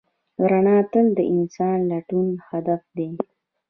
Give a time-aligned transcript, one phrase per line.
[0.49, 3.09] رڼا تل د انسان د لټون هدف دی.